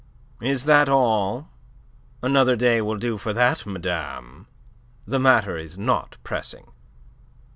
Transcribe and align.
"Is 0.41 0.65
that 0.65 0.89
all? 0.89 1.51
Another 2.23 2.55
day 2.55 2.81
will 2.81 2.97
do 2.97 3.17
for 3.19 3.33
that, 3.33 3.67
madame. 3.67 4.47
The 5.05 5.19
matter 5.19 5.57
is 5.59 5.77
not 5.77 6.17
pressing." 6.23 6.71